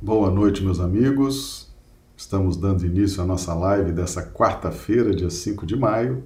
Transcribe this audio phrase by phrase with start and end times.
[0.00, 1.68] Boa noite, meus amigos.
[2.16, 6.22] Estamos dando início à nossa live dessa quarta-feira, dia 5 de maio.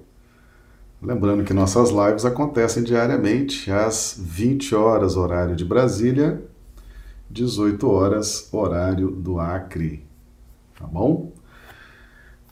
[1.01, 6.39] Lembrando que nossas lives acontecem diariamente às 20 horas, horário de Brasília,
[7.31, 10.05] 18 horas, horário do Acre.
[10.77, 11.31] Tá bom?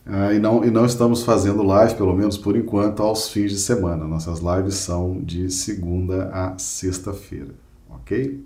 [0.04, 3.60] Ah, e, não, e não estamos fazendo live, pelo menos por enquanto, aos fins de
[3.60, 4.08] semana.
[4.08, 7.54] Nossas lives são de segunda a sexta-feira,
[7.88, 8.44] ok?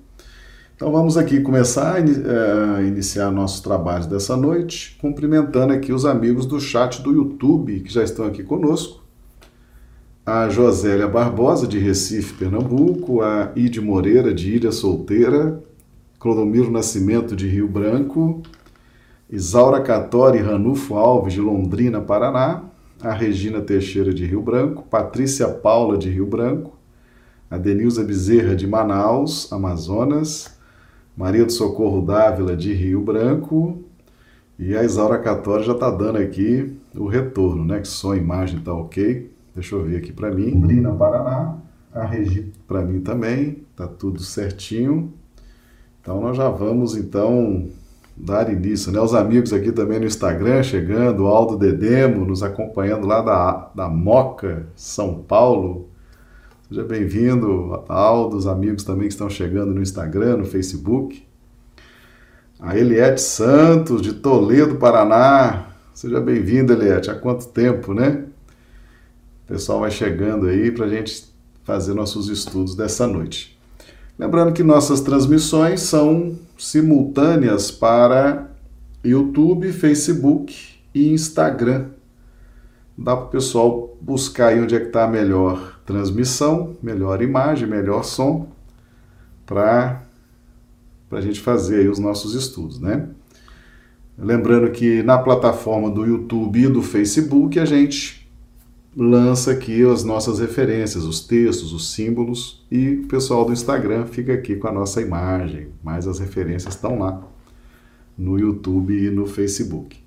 [0.76, 6.46] Então vamos aqui começar a uh, iniciar nossos trabalhos dessa noite, cumprimentando aqui os amigos
[6.46, 9.02] do chat do YouTube que já estão aqui conosco.
[10.26, 15.64] A Josélia Barbosa, de Recife, Pernambuco, a Ide Moreira, de Ilha Solteira,
[16.20, 18.44] Clodomiro Nascimento, de Rio Branco,
[19.30, 22.64] Isaura Catori Ranulfo Alves, de Londrina, Paraná,
[23.02, 26.78] a Regina Teixeira, de Rio Branco, Patrícia Paula, de Rio Branco,
[27.50, 30.55] a Denilza Bezerra, de Manaus, Amazonas,
[31.16, 33.84] Maria do Socorro Dávila de Rio Branco
[34.60, 37.80] e a Isaura Catória já está dando aqui o retorno, né?
[37.80, 39.32] Que só a imagem está ok.
[39.54, 40.60] Deixa eu ver aqui para mim.
[40.60, 41.58] Brina Paraná,
[41.94, 45.14] a Regi para mim também, tá tudo certinho.
[46.02, 47.70] Então nós já vamos então
[48.16, 49.00] dar início, né?
[49.00, 54.68] Os amigos aqui também no Instagram chegando, Aldo Dedemo nos acompanhando lá da, da Moca,
[54.76, 55.90] São Paulo.
[56.76, 61.26] Seja bem-vindo, Aldo, os amigos também que estão chegando no Instagram, no Facebook.
[62.60, 65.68] A Eliette Santos, de Toledo, Paraná.
[65.94, 67.10] Seja bem-vindo, Eliette.
[67.10, 68.26] Há quanto tempo, né?
[69.46, 73.58] O pessoal vai chegando aí para a gente fazer nossos estudos dessa noite.
[74.20, 78.52] Lembrando que nossas transmissões são simultâneas para
[79.02, 80.54] YouTube, Facebook
[80.94, 81.86] e Instagram.
[82.98, 87.68] Dá para o pessoal buscar aí onde é que está a melhor transmissão, melhor imagem,
[87.68, 88.48] melhor som,
[89.46, 90.02] para
[91.12, 93.08] a gente fazer aí os nossos estudos, né?
[94.18, 98.26] Lembrando que na plataforma do YouTube e do Facebook a gente
[98.96, 104.34] lança aqui as nossas referências, os textos, os símbolos e o pessoal do Instagram fica
[104.34, 107.22] aqui com a nossa imagem, mas as referências estão lá
[108.18, 110.05] no YouTube e no Facebook.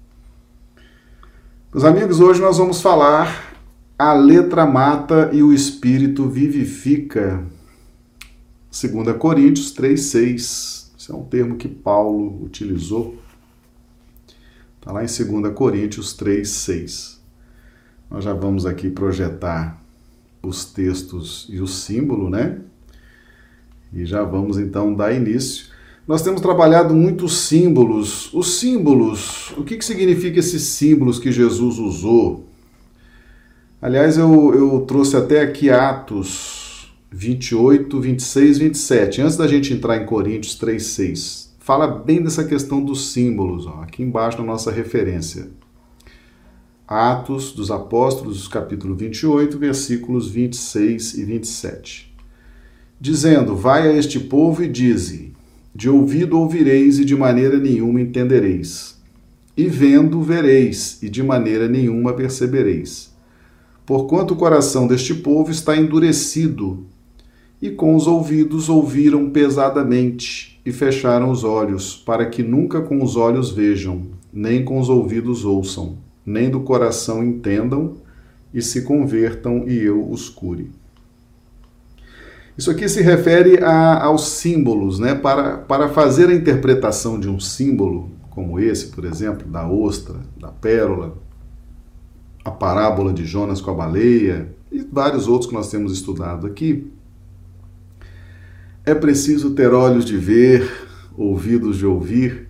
[1.71, 3.55] Meus amigos, hoje nós vamos falar
[3.99, 7.45] a letra mata e o espírito vivifica.
[8.71, 10.89] 2 Coríntios 3,6.
[10.99, 13.19] Esse é um termo que Paulo utilizou.
[14.79, 17.19] Está lá em 2 Coríntios 3,6.
[18.11, 19.79] Nós já vamos aqui projetar
[20.43, 22.62] os textos e o símbolo, né?
[23.93, 25.67] E já vamos então dar início.
[26.09, 28.33] Nós temos trabalhado muitos símbolos.
[28.33, 32.47] Os símbolos, o que, que significa esses símbolos que Jesus usou?
[33.81, 39.21] Aliás, eu, eu trouxe até aqui Atos 28, 26, 27.
[39.21, 41.55] Antes da gente entrar em Coríntios 3, 6.
[41.59, 45.51] Fala bem dessa questão dos símbolos, ó, aqui embaixo na nossa referência.
[46.87, 52.15] Atos dos Apóstolos, capítulo 28, versículos 26 e 27.
[52.99, 55.37] Dizendo: Vai a este povo e dize:
[55.78, 58.99] De ouvido ouvireis e de maneira nenhuma entendereis.
[59.56, 63.16] E vendo vereis e de maneira nenhuma percebereis
[63.88, 66.84] porquanto o coração deste povo está endurecido,
[67.61, 73.17] e com os ouvidos ouviram pesadamente, e fecharam os olhos, para que nunca com os
[73.17, 77.94] olhos vejam, nem com os ouvidos ouçam, nem do coração entendam,
[78.53, 80.71] e se convertam e eu os cure.
[82.59, 85.15] Isso aqui se refere a, aos símbolos, né?
[85.15, 90.49] Para, para fazer a interpretação de um símbolo, como esse, por exemplo, da ostra, da
[90.49, 91.17] pérola,
[92.45, 96.91] a parábola de Jonas com a baleia e vários outros que nós temos estudado aqui,
[98.85, 100.69] é preciso ter olhos de ver,
[101.17, 102.49] ouvidos de ouvir,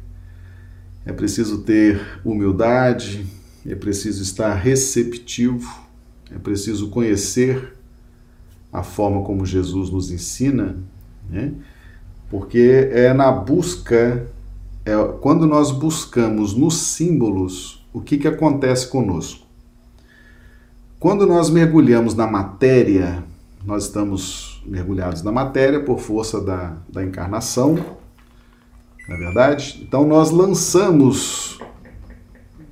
[1.05, 3.27] é preciso ter humildade,
[3.67, 5.71] é preciso estar receptivo,
[6.35, 7.78] é preciso conhecer
[8.73, 10.77] a forma como Jesus nos ensina,
[11.29, 11.53] né?
[12.31, 14.27] porque é na busca,
[14.85, 19.47] é quando nós buscamos nos símbolos o que, que acontece conosco.
[20.99, 23.25] Quando nós mergulhamos na matéria,
[23.65, 27.79] nós estamos mergulhados na matéria por força da, da encarnação,
[29.09, 29.81] não é verdade?
[29.83, 31.59] Então nós lançamos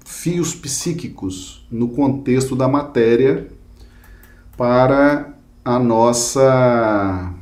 [0.04, 3.48] fios psíquicos no contexto da matéria
[4.56, 5.35] para
[5.66, 7.34] a nossa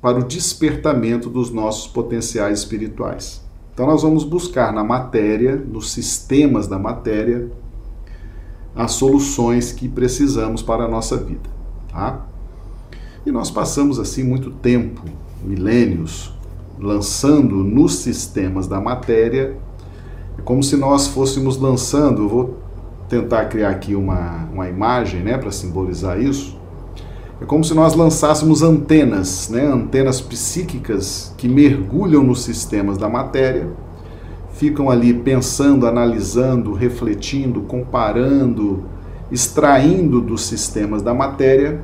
[0.00, 3.44] para o despertamento dos nossos potenciais espirituais.
[3.74, 7.50] Então nós vamos buscar na matéria, nos sistemas da matéria,
[8.76, 11.50] as soluções que precisamos para a nossa vida.
[11.88, 12.24] Tá?
[13.26, 15.02] E nós passamos assim muito tempo,
[15.42, 16.32] milênios,
[16.78, 19.58] lançando nos sistemas da matéria,
[20.38, 22.58] é como se nós fôssemos lançando, eu vou
[23.08, 26.57] tentar criar aqui uma, uma imagem né, para simbolizar isso.
[27.40, 33.70] É como se nós lançássemos antenas, né, antenas psíquicas que mergulham nos sistemas da matéria,
[34.52, 38.84] ficam ali pensando, analisando, refletindo, comparando,
[39.30, 41.80] extraindo dos sistemas da matéria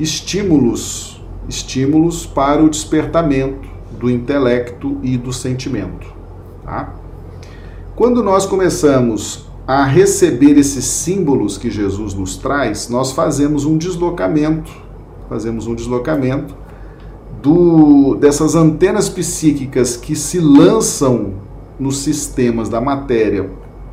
[0.00, 3.68] estímulos, estímulos para o despertamento
[3.98, 6.06] do intelecto e do sentimento.
[6.64, 6.94] Tá?
[7.94, 14.68] Quando nós começamos a receber esses símbolos que Jesus nos traz, nós fazemos um deslocamento,
[15.28, 16.56] fazemos um deslocamento
[17.40, 21.34] do, dessas antenas psíquicas que se lançam
[21.78, 23.48] nos sistemas da matéria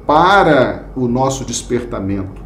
[0.08, 2.42] para o nosso despertamento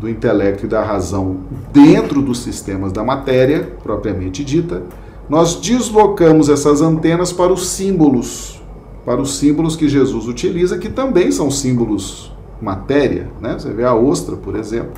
[0.00, 1.36] do intelecto e da razão
[1.70, 4.84] dentro dos sistemas da matéria, propriamente dita,
[5.28, 8.61] nós deslocamos essas antenas para os símbolos
[9.04, 13.28] para os símbolos que Jesus utiliza, que também são símbolos matéria.
[13.40, 13.54] Né?
[13.58, 14.92] Você vê a ostra, por exemplo,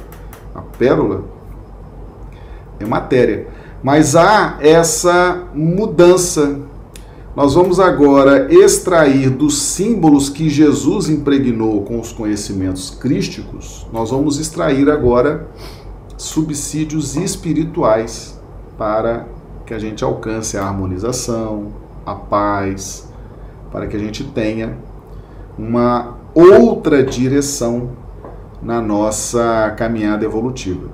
[0.54, 1.24] a pérola
[2.78, 3.48] é matéria.
[3.82, 6.60] Mas há essa mudança.
[7.34, 14.38] Nós vamos agora extrair dos símbolos que Jesus impregnou com os conhecimentos crísticos, nós vamos
[14.38, 15.48] extrair agora
[16.16, 18.40] subsídios espirituais
[18.78, 19.26] para
[19.66, 21.72] que a gente alcance a harmonização,
[22.06, 23.08] a paz,
[23.74, 24.78] para que a gente tenha
[25.58, 27.90] uma outra direção
[28.62, 30.90] na nossa caminhada evolutiva.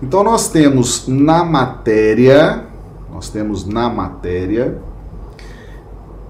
[0.00, 2.62] Então nós temos na matéria,
[3.12, 4.78] nós temos na matéria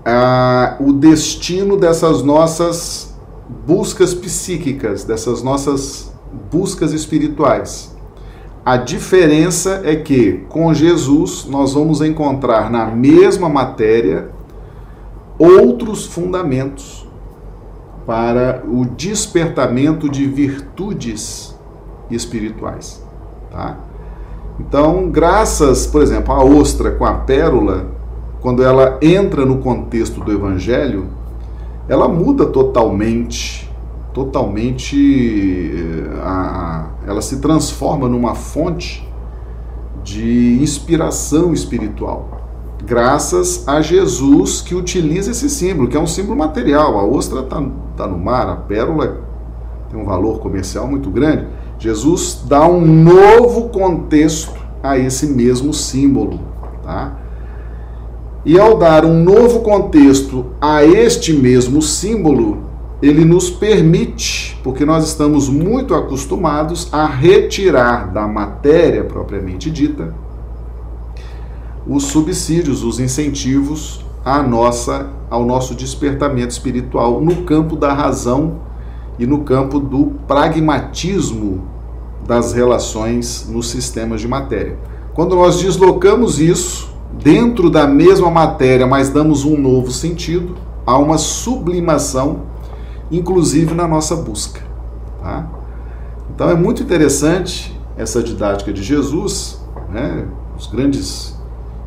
[0.02, 3.14] a, o destino dessas nossas
[3.66, 6.10] buscas psíquicas, dessas nossas
[6.50, 7.94] buscas espirituais.
[8.64, 14.30] A diferença é que com Jesus nós vamos encontrar na mesma matéria
[15.38, 17.06] outros fundamentos
[18.06, 21.56] para o despertamento de virtudes
[22.10, 23.02] espirituais.
[23.50, 23.78] Tá?
[24.60, 27.86] Então, graças, por exemplo, à ostra com a pérola,
[28.40, 31.06] quando ela entra no contexto do evangelho,
[31.88, 33.70] ela muda totalmente,
[34.12, 34.96] totalmente,
[35.74, 39.08] eh, a, ela se transforma numa fonte
[40.02, 42.41] de inspiração espiritual
[42.84, 46.98] graças a Jesus que utiliza esse símbolo, que é um símbolo material.
[46.98, 47.62] A ostra está
[47.96, 49.20] tá no mar, a pérola
[49.90, 51.46] tem um valor comercial muito grande.
[51.78, 56.40] Jesus dá um novo contexto a esse mesmo símbolo.
[56.82, 57.18] Tá?
[58.44, 62.64] E ao dar um novo contexto a este mesmo símbolo,
[63.00, 70.14] ele nos permite, porque nós estamos muito acostumados a retirar da matéria propriamente dita
[71.86, 78.60] os subsídios, os incentivos à nossa, ao nosso despertamento espiritual no campo da razão
[79.18, 81.66] e no campo do pragmatismo
[82.26, 84.78] das relações nos sistemas de matéria.
[85.14, 86.92] Quando nós deslocamos isso
[87.22, 92.42] dentro da mesma matéria, mas damos um novo sentido, há uma sublimação,
[93.10, 94.60] inclusive na nossa busca.
[95.20, 95.48] Tá?
[96.34, 100.26] Então é muito interessante essa didática de Jesus, né?
[100.56, 101.31] os grandes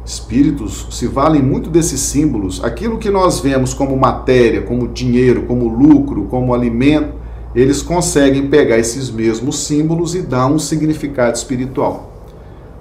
[0.05, 2.63] espíritos se valem muito desses símbolos.
[2.63, 7.15] Aquilo que nós vemos como matéria, como dinheiro, como lucro, como alimento,
[7.55, 12.12] eles conseguem pegar esses mesmos símbolos e dar um significado espiritual.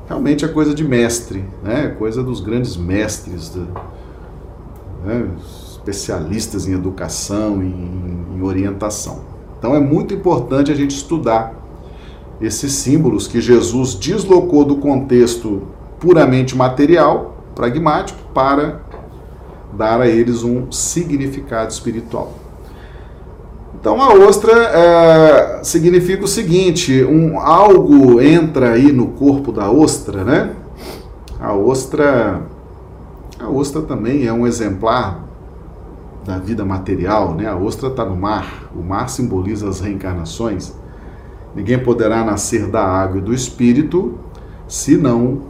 [0.07, 1.95] Realmente é coisa de mestre, né?
[1.99, 3.53] coisa dos grandes mestres,
[5.05, 5.27] né?
[5.71, 9.21] especialistas em educação, em, em orientação.
[9.59, 11.55] Então é muito importante a gente estudar
[12.39, 15.63] esses símbolos que Jesus deslocou do contexto
[15.99, 18.81] puramente material, pragmático, para
[19.73, 22.33] dar a eles um significado espiritual.
[23.85, 30.25] Então a ostra é, significa o seguinte: um algo entra aí no corpo da ostra,
[30.25, 30.55] né?
[31.39, 32.43] A ostra,
[33.39, 35.25] a ostra também é um exemplar
[36.25, 37.47] da vida material, né?
[37.47, 38.71] A ostra está no mar.
[38.75, 40.73] O mar simboliza as reencarnações.
[41.55, 44.19] Ninguém poderá nascer da água e do espírito
[44.67, 45.43] se não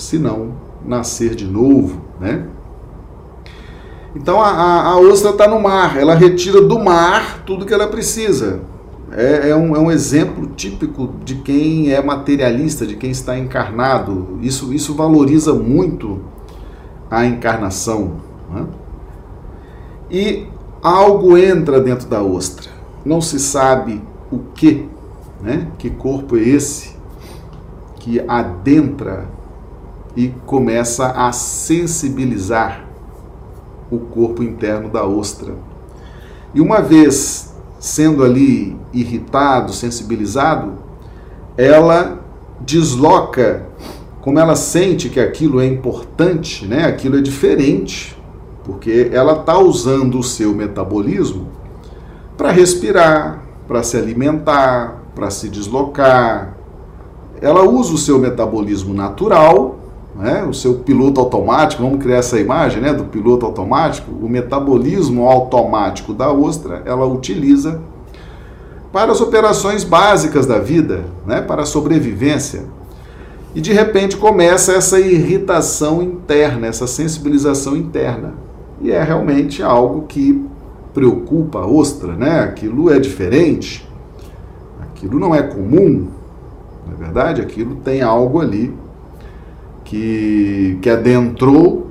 [0.00, 0.54] se não
[0.84, 2.46] nascer de novo, né?
[4.14, 7.86] Então a, a, a ostra está no mar, ela retira do mar tudo que ela
[7.86, 8.60] precisa.
[9.12, 14.38] É, é, um, é um exemplo típico de quem é materialista, de quem está encarnado.
[14.40, 16.20] Isso, isso valoriza muito
[17.10, 18.18] a encarnação.
[18.52, 18.66] Né?
[20.10, 20.46] E
[20.82, 22.70] algo entra dentro da ostra.
[23.04, 24.88] Não se sabe o que,
[25.42, 25.68] né?
[25.76, 26.94] Que corpo é esse
[27.98, 29.28] que adentra
[30.16, 32.84] e começa a sensibilizar
[33.90, 35.54] o corpo interno da ostra.
[36.54, 37.50] E uma vez
[37.80, 40.74] sendo ali irritado, sensibilizado,
[41.56, 42.20] ela
[42.60, 43.66] desloca,
[44.20, 46.84] como ela sente que aquilo é importante, né?
[46.84, 48.16] aquilo é diferente,
[48.64, 51.48] porque ela está usando o seu metabolismo
[52.36, 56.54] para respirar, para se alimentar, para se deslocar.
[57.40, 59.79] Ela usa o seu metabolismo natural,
[60.20, 60.44] né?
[60.44, 62.92] o seu piloto automático, vamos criar essa imagem né?
[62.92, 67.80] do piloto automático, o metabolismo automático da ostra, ela utiliza
[68.92, 71.40] para as operações básicas da vida, né?
[71.40, 72.64] para a sobrevivência.
[73.54, 78.34] E de repente começa essa irritação interna, essa sensibilização interna.
[78.80, 80.44] E é realmente algo que
[80.94, 82.40] preocupa a ostra, né?
[82.40, 83.88] Aquilo é diferente,
[84.80, 86.08] aquilo não é comum,
[86.86, 88.74] na é verdade, aquilo tem algo ali
[89.90, 91.88] que, que adentrou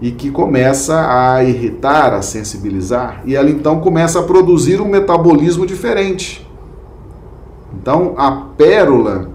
[0.00, 5.66] e que começa a irritar, a sensibilizar, e ela então começa a produzir um metabolismo
[5.66, 6.48] diferente.
[7.74, 9.30] Então, a pérola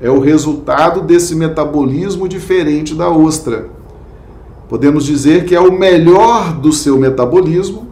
[0.00, 3.68] é o resultado desse metabolismo diferente da ostra.
[4.66, 7.90] Podemos dizer que é o melhor do seu metabolismo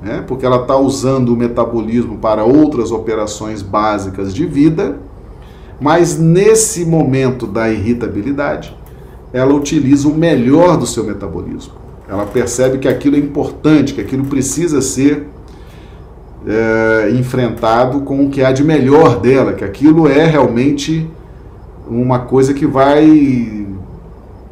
[0.00, 0.22] né?
[0.26, 4.98] porque ela está usando o metabolismo para outras operações básicas de vida,
[5.80, 8.76] mas nesse momento da irritabilidade,
[9.32, 11.74] ela utiliza o melhor do seu metabolismo.
[12.08, 15.26] Ela percebe que aquilo é importante, que aquilo precisa ser
[16.46, 21.08] é, enfrentado com o que há de melhor dela, que aquilo é realmente
[21.86, 23.66] uma coisa que vai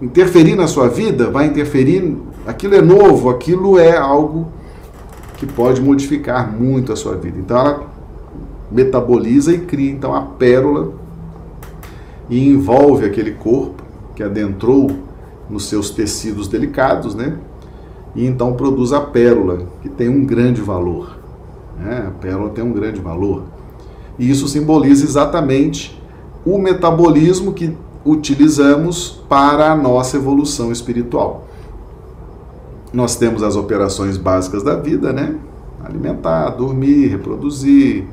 [0.00, 2.16] interferir na sua vida, vai interferir.
[2.46, 4.48] Aquilo é novo, aquilo é algo
[5.38, 7.38] que pode modificar muito a sua vida.
[7.38, 7.86] Então ela
[8.70, 10.92] metaboliza e cria então a pérola
[12.28, 13.85] e envolve aquele corpo
[14.16, 14.90] que adentrou
[15.48, 17.38] nos seus tecidos delicados, né?
[18.14, 21.18] E então produz a pérola, que tem um grande valor.
[21.78, 22.06] Né?
[22.08, 23.44] A pérola tem um grande valor.
[24.18, 26.02] E isso simboliza exatamente
[26.44, 31.46] o metabolismo que utilizamos para a nossa evolução espiritual.
[32.92, 35.36] Nós temos as operações básicas da vida, né?
[35.84, 38.06] Alimentar, dormir, reproduzir,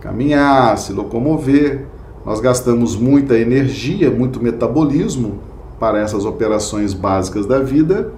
[0.00, 1.86] caminhar, se locomover.
[2.24, 5.38] Nós gastamos muita energia, muito metabolismo
[5.78, 8.12] para essas operações básicas da vida.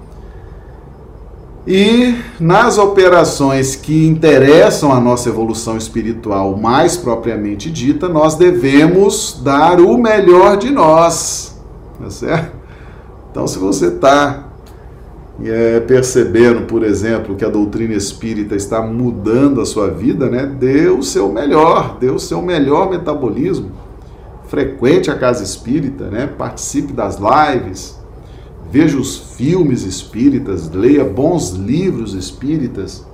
[1.66, 9.78] E nas operações que interessam a nossa evolução espiritual mais propriamente dita, nós devemos dar
[9.78, 11.60] o melhor de nós.
[12.00, 12.56] Tá certo?
[13.30, 14.48] Então, se você está
[15.44, 20.46] é, percebendo, por exemplo, que a doutrina espírita está mudando a sua vida, né?
[20.46, 23.70] Dê o seu melhor, dê o seu melhor metabolismo.
[24.50, 26.26] Frequente a casa espírita, né?
[26.26, 27.96] Participe das lives,
[28.68, 33.06] veja os filmes espíritas, leia bons livros espíritas.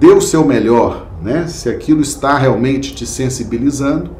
[0.00, 1.46] Dê o seu melhor, né?
[1.46, 4.10] Se aquilo está realmente te sensibilizando,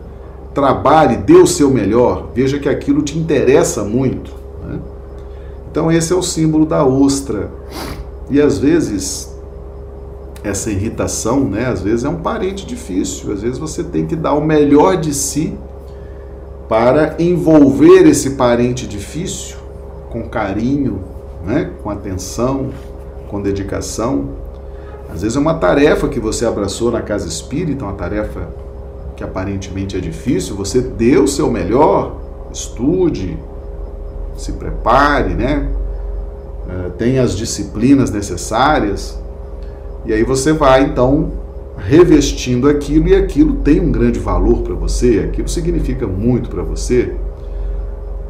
[0.54, 4.30] trabalhe, dê o seu melhor, veja que aquilo te interessa muito.
[4.64, 4.78] Né?
[5.68, 7.50] Então esse é o símbolo da ostra.
[8.30, 9.36] E às vezes
[10.44, 14.34] essa irritação, né, às vezes é um parente difícil, às vezes você tem que dar
[14.34, 15.58] o melhor de si
[16.68, 19.56] para envolver esse parente difícil
[20.10, 21.00] com carinho,
[21.44, 22.70] né, com atenção,
[23.28, 24.30] com dedicação.
[25.12, 28.48] Às vezes é uma tarefa que você abraçou na casa espírita, uma tarefa
[29.14, 32.16] que aparentemente é difícil, você deu o seu melhor,
[32.52, 33.38] estude,
[34.36, 35.68] se prepare, né?
[36.66, 39.18] Uh, tenha as disciplinas necessárias.
[40.04, 41.45] E aí você vai então
[41.76, 47.12] revestindo aquilo e aquilo tem um grande valor para você, aquilo significa muito para você.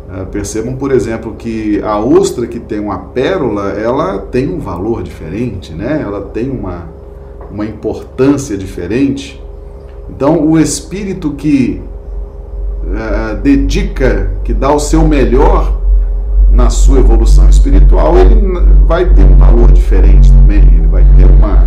[0.08, 5.02] Uh, percebam, por exemplo, que a ostra que tem uma pérola, ela tem um valor
[5.02, 6.00] diferente, né?
[6.00, 6.88] Ela tem uma,
[7.50, 9.42] uma importância diferente.
[10.08, 11.82] Então, o espírito que
[12.84, 15.80] uh, dedica, que dá o seu melhor
[16.52, 18.36] na sua evolução espiritual, ele
[18.86, 21.66] vai ter um valor diferente também, ele vai ter uma,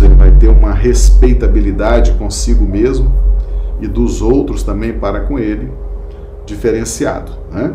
[0.00, 3.12] ele vai ter uma respeitabilidade consigo mesmo
[3.80, 5.70] e dos outros também para com ele,
[6.46, 7.32] diferenciado.
[7.50, 7.74] Né?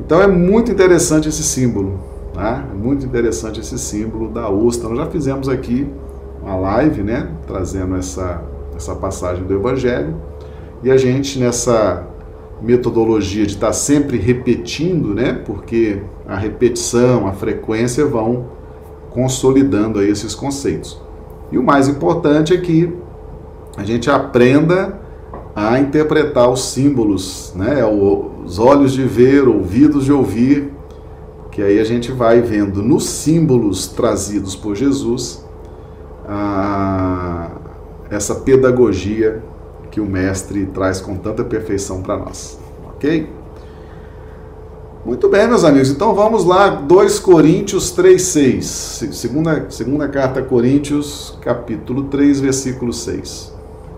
[0.00, 1.98] Então é muito interessante esse símbolo,
[2.32, 2.64] tá?
[2.70, 4.88] é muito interessante esse símbolo da ostra.
[4.88, 5.88] Nós já fizemos aqui
[6.40, 8.42] uma live, né, trazendo essa,
[8.76, 10.14] essa passagem do Evangelho,
[10.82, 12.06] e a gente nessa
[12.62, 15.32] metodologia de estar sempre repetindo, né?
[15.32, 18.46] Porque a repetição, a frequência vão
[19.10, 21.00] consolidando aí esses conceitos.
[21.50, 22.92] E o mais importante é que
[23.76, 24.98] a gente aprenda
[25.54, 27.84] a interpretar os símbolos, né?
[27.84, 30.72] os olhos de ver, ouvidos de ouvir,
[31.50, 35.44] que aí a gente vai vendo nos símbolos trazidos por Jesus
[36.28, 37.50] a,
[38.10, 39.42] essa pedagogia
[39.90, 42.58] que o Mestre traz com tanta perfeição para nós.
[42.94, 43.28] Ok?
[45.08, 45.88] Muito bem, meus amigos.
[45.88, 49.10] Então vamos lá, 2 Coríntios 3,6.
[49.14, 53.54] Segunda, segunda carta a Coríntios, capítulo 3, versículo 6.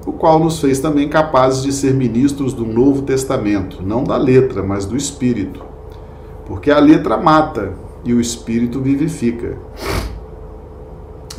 [0.07, 4.63] O qual nos fez também capazes de ser ministros do Novo Testamento, não da letra,
[4.63, 5.65] mas do Espírito.
[6.47, 7.73] Porque a letra mata
[8.05, 9.57] e o Espírito vivifica.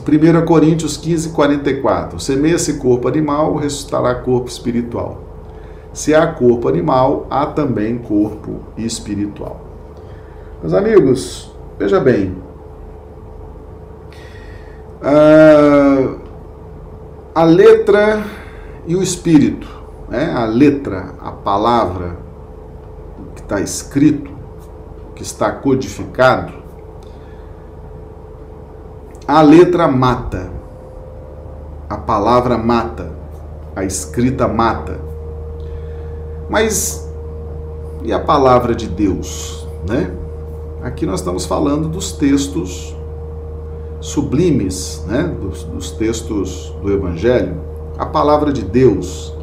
[0.06, 2.20] 1 Coríntios 15, 44.
[2.20, 5.31] Semeia-se corpo animal, ressuscitará corpo espiritual.
[5.94, 9.60] Se há corpo animal, há também corpo espiritual.
[10.62, 12.36] Meus amigos, veja bem.
[15.02, 16.20] Uh,
[17.34, 18.24] a letra
[18.86, 19.68] e o espírito,
[20.08, 20.32] né?
[20.32, 22.18] a letra, a palavra
[23.36, 24.32] que está escrito,
[25.16, 26.54] que está codificado,
[29.28, 30.52] a letra mata,
[31.90, 33.12] a palavra mata,
[33.76, 35.11] a escrita mata.
[36.52, 37.10] Mas
[38.04, 40.12] e a palavra de Deus, né?
[40.84, 42.94] Aqui nós estamos falando dos textos
[44.02, 45.34] sublimes, né?
[45.40, 47.56] Dos, dos textos do Evangelho.
[47.98, 49.34] A palavra de Deus,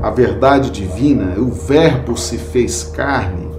[0.00, 3.50] a verdade divina, o Verbo se fez carne.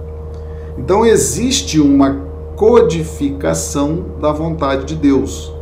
[0.78, 2.22] Então existe uma
[2.56, 5.52] codificação da vontade de Deus.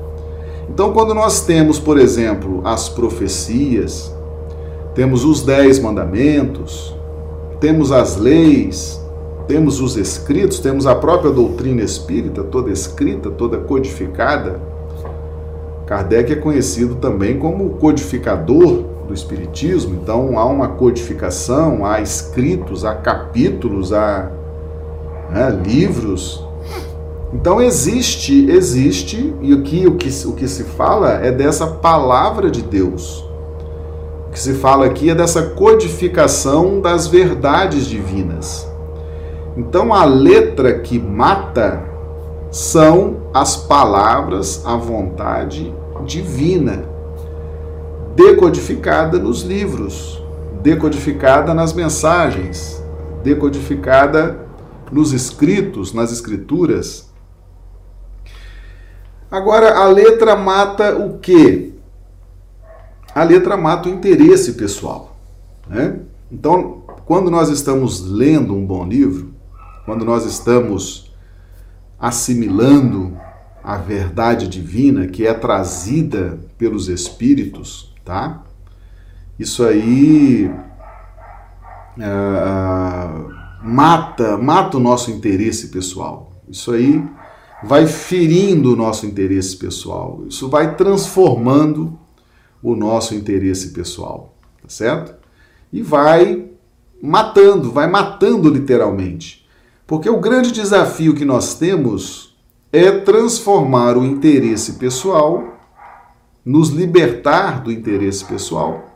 [0.69, 4.15] Então, quando nós temos, por exemplo, as profecias,
[4.95, 6.95] temos os dez mandamentos,
[7.65, 9.01] temos as leis,
[9.49, 14.61] temos os escritos, temos a própria doutrina espírita, toda escrita, toda codificada.
[15.87, 22.97] Kardec é conhecido também como codificador do Espiritismo, então há uma codificação, há escritos, há
[22.97, 24.31] capítulos, há
[25.31, 26.47] né, livros.
[27.33, 32.51] Então existe, existe, e o que, o, que, o que se fala é dessa palavra
[32.51, 33.25] de Deus
[34.35, 38.69] que se fala aqui é dessa codificação das verdades divinas.
[39.57, 41.85] Então, a letra que mata
[42.51, 45.73] são as palavras, a vontade
[46.05, 46.85] divina,
[48.17, 50.21] decodificada nos livros,
[50.61, 52.83] decodificada nas mensagens,
[53.23, 54.41] decodificada
[54.91, 57.09] nos escritos, nas escrituras.
[59.31, 61.74] Agora, a letra mata o quê?
[63.15, 65.17] A letra mata o interesse pessoal.
[65.69, 66.01] Né?
[66.31, 69.35] Então, quando nós estamos lendo um bom livro,
[69.85, 71.13] quando nós estamos
[71.99, 73.17] assimilando
[73.63, 78.43] a verdade divina que é trazida pelos Espíritos, tá?
[79.39, 80.51] Isso aí
[81.97, 86.33] uh, mata, mata o nosso interesse pessoal.
[86.49, 87.03] Isso aí
[87.63, 90.23] vai ferindo o nosso interesse pessoal.
[90.29, 91.99] Isso vai transformando
[92.65, 95.15] o nosso interesse pessoal, tá certo?
[95.71, 96.49] E vai
[97.01, 99.47] matando, vai matando literalmente.
[99.87, 102.35] Porque o grande desafio que nós temos
[102.73, 105.59] é transformar o interesse pessoal,
[106.43, 108.87] nos libertar do interesse pessoal,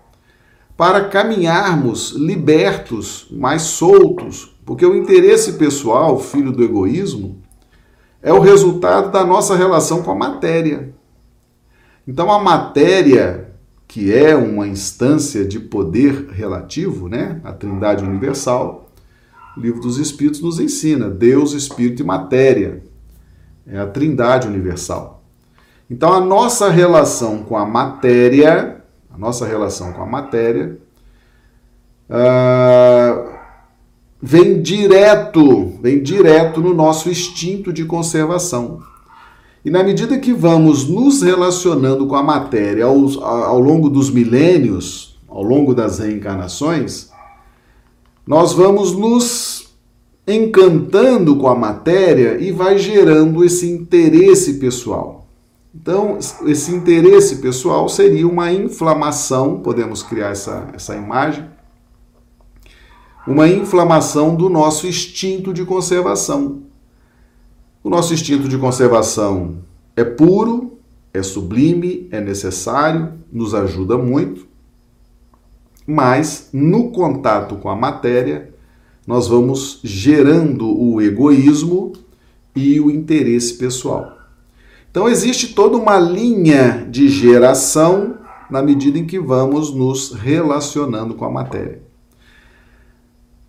[0.75, 7.43] para caminharmos libertos, mais soltos, porque o interesse pessoal, filho do egoísmo,
[8.23, 10.95] é o resultado da nossa relação com a matéria.
[12.07, 13.48] Então a matéria
[13.89, 17.41] que é uma instância de poder relativo, né?
[17.43, 18.91] A Trindade Universal.
[19.57, 22.83] O Livro dos Espíritos nos ensina Deus, Espírito e matéria.
[23.67, 25.23] É a Trindade Universal.
[25.91, 30.79] Então a nossa relação com a matéria, a nossa relação com a matéria,
[32.11, 33.39] uh,
[34.21, 38.83] vem direto, vem direto no nosso instinto de conservação.
[39.69, 45.21] E na medida que vamos nos relacionando com a matéria ao, ao longo dos milênios,
[45.29, 47.11] ao longo das reencarnações,
[48.27, 49.75] nós vamos nos
[50.27, 55.27] encantando com a matéria e vai gerando esse interesse pessoal.
[55.75, 61.45] Então, esse interesse pessoal seria uma inflamação, podemos criar essa, essa imagem,
[63.27, 66.68] uma inflamação do nosso instinto de conservação.
[67.89, 69.61] O nosso instinto de conservação
[69.97, 70.79] é puro,
[71.11, 74.47] é sublime, é necessário, nos ajuda muito,
[75.87, 78.53] mas no contato com a matéria,
[79.07, 81.95] nós vamos gerando o egoísmo
[82.55, 84.19] e o interesse pessoal.
[84.91, 88.19] Então, existe toda uma linha de geração
[88.51, 91.88] na medida em que vamos nos relacionando com a matéria.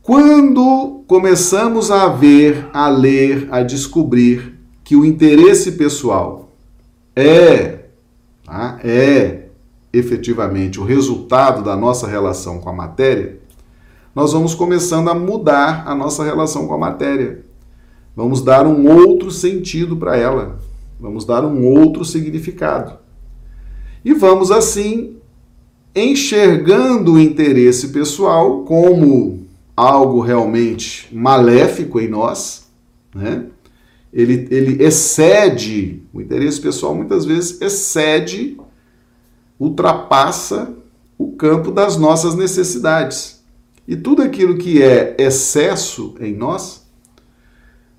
[0.01, 6.49] Quando começamos a ver, a ler, a descobrir que o interesse pessoal
[7.15, 7.85] é,
[8.43, 8.79] tá?
[8.83, 9.49] é
[9.91, 13.39] efetivamente o resultado da nossa relação com a matéria,
[14.15, 17.43] nós vamos começando a mudar a nossa relação com a matéria.
[18.15, 20.59] Vamos dar um outro sentido para ela,
[20.99, 22.97] vamos dar um outro significado.
[24.03, 25.17] E vamos assim
[25.95, 29.47] enxergando o interesse pessoal como
[29.79, 32.69] algo realmente maléfico em nós,
[33.15, 33.45] né?
[34.11, 38.59] Ele, ele excede, o interesse pessoal muitas vezes excede,
[39.59, 40.73] ultrapassa
[41.17, 43.41] o campo das nossas necessidades.
[43.87, 46.87] E tudo aquilo que é excesso em nós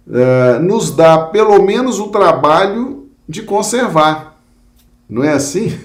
[0.07, 4.39] uh, nos dá pelo menos o trabalho de conservar.
[5.09, 5.79] Não é assim?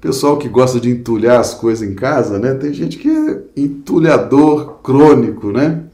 [0.00, 2.54] Pessoal que gosta de entulhar as coisas em casa, né?
[2.54, 5.84] Tem gente que é entulhador crônico, né?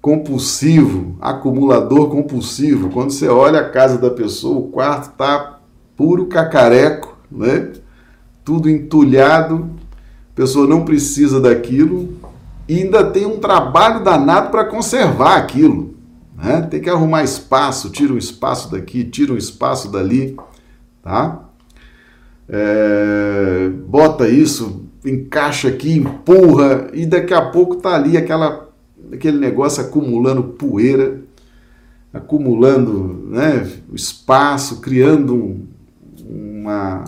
[0.00, 2.88] Compulsivo, acumulador compulsivo.
[2.88, 5.60] Quando você olha a casa da pessoa, o quarto tá
[5.96, 7.72] puro cacareco, né?
[8.42, 9.68] Tudo entulhado.
[10.32, 12.14] A pessoa não precisa daquilo
[12.66, 15.94] e ainda tem um trabalho danado para conservar aquilo.
[16.36, 16.62] Né?
[16.62, 20.36] Tem que arrumar espaço, tira um espaço daqui, tira um espaço dali,
[21.02, 21.49] tá?
[22.52, 28.68] É, bota isso, encaixa aqui, empurra e daqui a pouco tá ali aquela,
[29.12, 31.20] aquele negócio acumulando poeira,
[32.12, 35.66] acumulando né, espaço, criando um,
[36.28, 37.04] uma,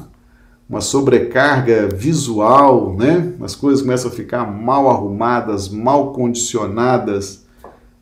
[0.70, 3.32] uma sobrecarga visual, né?
[3.40, 7.44] As coisas começam a ficar mal arrumadas, mal condicionadas,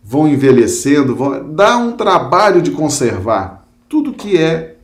[0.05, 1.55] vão envelhecendo, vão...
[1.55, 4.76] dá um trabalho de conservar tudo que é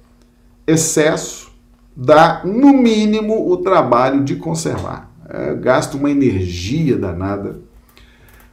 [0.66, 1.45] excesso
[1.96, 5.10] dá, no mínimo, o trabalho de conservar.
[5.28, 7.60] É, gasta uma energia danada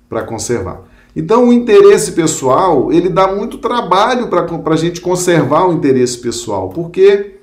[0.07, 0.81] para conservar.
[1.15, 6.69] Então, o interesse pessoal, ele dá muito trabalho para a gente conservar o interesse pessoal,
[6.69, 7.35] porque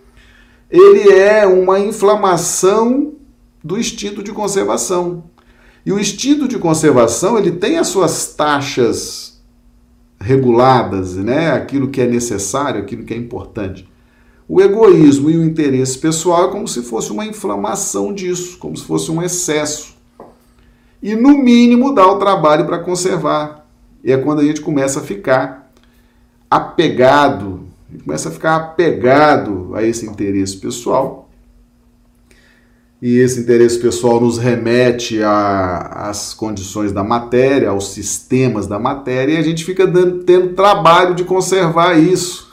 [0.70, 3.12] ele é uma inflamação
[3.62, 5.24] do instinto de conservação.
[5.84, 9.40] E o instinto de conservação, ele tem as suas taxas
[10.20, 11.52] reguladas, né?
[11.52, 13.89] aquilo que é necessário, aquilo que é importante.
[14.52, 18.82] O egoísmo e o interesse pessoal é como se fosse uma inflamação disso, como se
[18.82, 19.94] fosse um excesso.
[21.00, 23.64] E no mínimo dá o trabalho para conservar.
[24.02, 25.70] E é quando a gente começa a ficar
[26.50, 27.60] apegado,
[28.04, 31.30] começa a ficar apegado a esse interesse pessoal.
[33.00, 39.36] E esse interesse pessoal nos remete às condições da matéria, aos sistemas da matéria, e
[39.36, 42.49] a gente fica dando, tendo trabalho de conservar isso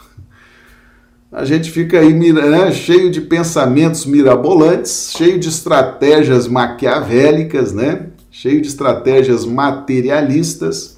[1.37, 8.07] a gente fica aí né, cheio de pensamentos mirabolantes, cheio de estratégias maquiavélicas, né?
[8.31, 10.97] cheio de estratégias materialistas,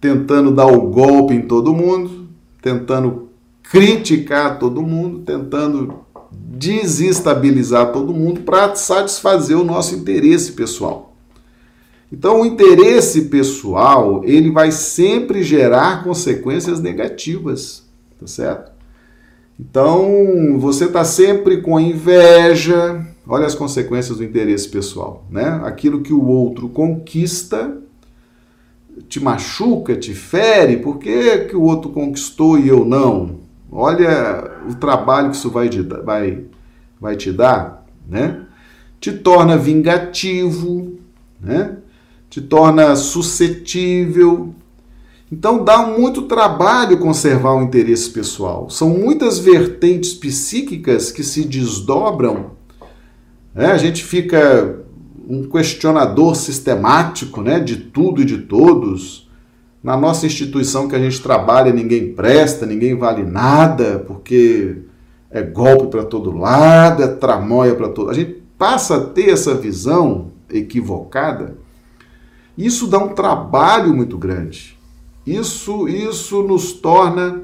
[0.00, 2.28] tentando dar o golpe em todo mundo,
[2.62, 3.28] tentando
[3.62, 6.00] criticar todo mundo, tentando
[6.32, 11.14] desestabilizar todo mundo para satisfazer o nosso interesse pessoal.
[12.10, 17.86] Então, o interesse pessoal, ele vai sempre gerar consequências negativas,
[18.18, 18.77] tá certo?
[19.58, 23.04] Então, você está sempre com inveja.
[23.26, 25.60] Olha as consequências do interesse pessoal, né?
[25.64, 27.76] Aquilo que o outro conquista
[29.08, 33.40] te machuca, te fere, por que, que o outro conquistou e eu não?
[33.70, 36.44] Olha o trabalho que isso vai, vai,
[37.00, 38.42] vai te dar, né?
[39.00, 40.98] Te torna vingativo,
[41.40, 41.76] né?
[42.30, 44.54] Te torna suscetível,
[45.30, 48.70] então dá muito trabalho conservar o interesse pessoal.
[48.70, 52.52] São muitas vertentes psíquicas que se desdobram.
[53.54, 53.66] Né?
[53.66, 54.80] A gente fica
[55.28, 59.28] um questionador sistemático né, de tudo e de todos.
[59.82, 64.78] Na nossa instituição que a gente trabalha, ninguém presta, ninguém vale nada, porque
[65.30, 68.10] é golpe para todo lado, é tramóia para todo.
[68.10, 71.58] A gente passa a ter essa visão equivocada.
[72.56, 74.77] Isso dá um trabalho muito grande.
[75.36, 77.42] Isso, isso nos torna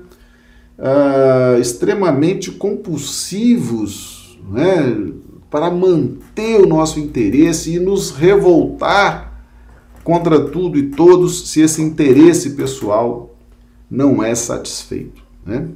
[0.78, 5.10] uh, extremamente compulsivos né,
[5.50, 9.32] para manter o nosso interesse e nos revoltar
[10.02, 13.34] contra tudo e todos se esse interesse pessoal
[13.90, 15.22] não é satisfeito.
[15.44, 15.68] Né?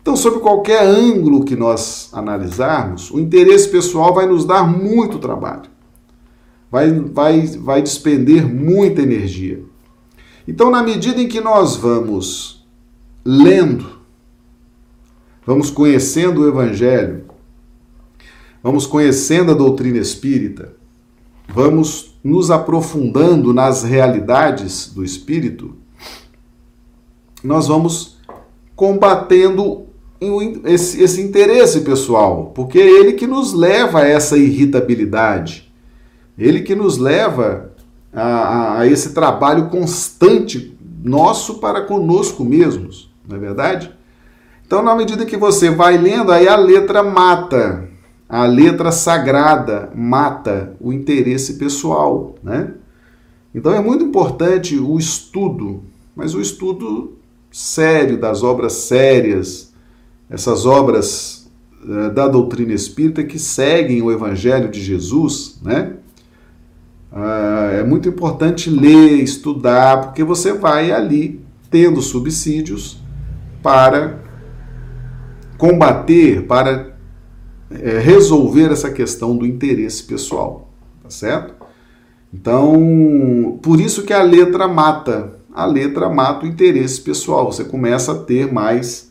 [0.00, 5.68] Então, sob qualquer ângulo que nós analisarmos, o interesse pessoal vai nos dar muito trabalho,
[6.70, 9.64] vai, vai, vai despender muita energia.
[10.46, 12.64] Então, na medida em que nós vamos
[13.24, 13.98] lendo,
[15.44, 17.24] vamos conhecendo o Evangelho,
[18.62, 20.74] vamos conhecendo a doutrina espírita,
[21.48, 25.76] vamos nos aprofundando nas realidades do espírito,
[27.42, 28.18] nós vamos
[28.74, 29.86] combatendo
[30.64, 35.72] esse, esse interesse pessoal, porque é ele que nos leva a essa irritabilidade,
[36.38, 37.75] ele que nos leva
[38.16, 40.74] a, a, esse trabalho constante
[41.04, 43.92] nosso para conosco mesmos, não é verdade?
[44.66, 47.88] Então, na medida que você vai lendo, aí a letra mata,
[48.26, 52.72] a letra sagrada mata o interesse pessoal, né?
[53.54, 57.16] Então é muito importante o estudo, mas o estudo
[57.50, 59.72] sério das obras sérias,
[60.28, 61.50] essas obras
[61.82, 65.96] uh, da doutrina espírita que seguem o Evangelho de Jesus, né?
[67.16, 73.00] Uh, é muito importante ler, estudar, porque você vai ali tendo subsídios
[73.62, 74.18] para
[75.56, 76.94] combater, para
[77.70, 80.70] é, resolver essa questão do interesse pessoal,
[81.02, 81.54] tá certo?
[82.34, 85.36] Então, por isso que a letra mata.
[85.54, 87.50] A letra mata o interesse pessoal.
[87.50, 89.10] Você começa a ter mais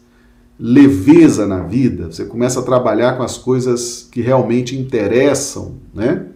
[0.59, 6.27] leveza na vida, você começa a trabalhar com as coisas que realmente interessam, né?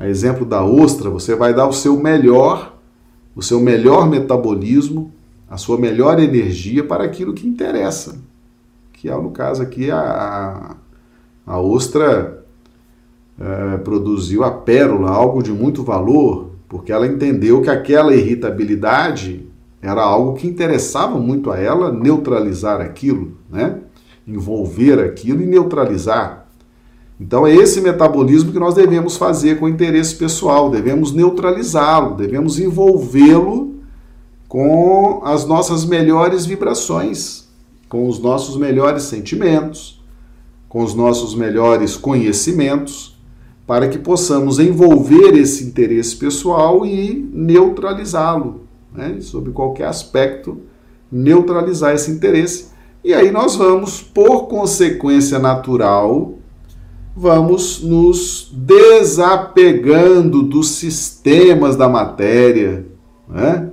[0.00, 2.74] A exemplo da ostra, você vai dar o seu melhor,
[3.36, 5.12] o seu melhor metabolismo,
[5.46, 8.18] a sua melhor energia para aquilo que interessa,
[8.94, 10.74] que é no caso aqui a,
[11.46, 12.42] a ostra
[13.38, 19.46] é, produziu a pérola, algo de muito valor, porque ela entendeu que aquela irritabilidade
[19.82, 23.80] era algo que interessava muito a ela neutralizar aquilo, né?
[24.26, 26.39] envolver aquilo e neutralizar.
[27.20, 33.74] Então é esse metabolismo que nós devemos fazer com interesse pessoal, devemos neutralizá-lo, devemos envolvê-lo
[34.48, 37.44] com as nossas melhores vibrações,
[37.90, 40.02] com os nossos melhores sentimentos,
[40.66, 43.20] com os nossos melhores conhecimentos,
[43.66, 48.62] para que possamos envolver esse interesse pessoal e neutralizá-lo,
[48.94, 49.18] né?
[49.20, 50.58] sob qualquer aspecto,
[51.12, 52.70] neutralizar esse interesse.
[53.04, 56.39] E aí nós vamos, por consequência natural,
[57.20, 62.86] vamos nos desapegando dos sistemas da matéria,
[63.28, 63.70] né?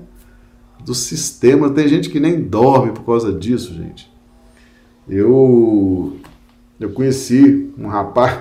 [0.83, 1.71] Dos sistemas.
[1.71, 4.11] Tem gente que nem dorme por causa disso, gente.
[5.07, 6.17] Eu
[6.77, 8.39] eu conheci um rapaz,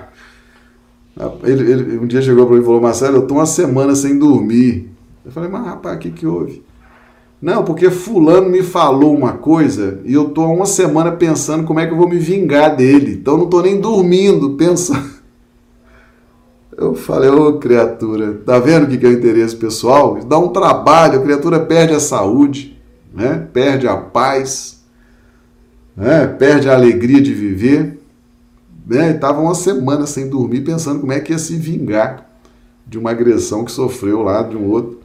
[1.44, 4.18] ele, ele um dia chegou para mim e falou, Marcelo, eu estou uma semana sem
[4.18, 4.90] dormir.
[5.24, 6.62] Eu falei, mas rapaz, o que, que houve?
[7.40, 11.78] Não, porque fulano me falou uma coisa e eu tô há uma semana pensando como
[11.78, 13.12] é que eu vou me vingar dele.
[13.12, 15.16] Então não tô nem dormindo pensando.
[16.76, 20.22] Eu falei, ô oh, criatura, tá vendo o que é o interesse pessoal?
[20.26, 22.78] Dá um trabalho, a criatura perde a saúde,
[23.14, 23.48] né?
[23.50, 24.84] perde a paz,
[25.96, 26.26] né?
[26.26, 27.96] perde a alegria de viver
[28.86, 32.24] né, estava uma semana sem dormir pensando como é que ia se vingar
[32.86, 35.00] de uma agressão que sofreu lá de um outro.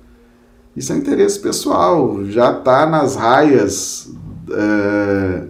[0.75, 4.13] Isso é interesse pessoal, já está nas raias
[4.49, 5.43] é,